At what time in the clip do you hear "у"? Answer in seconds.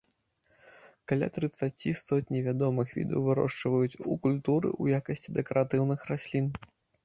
4.15-4.19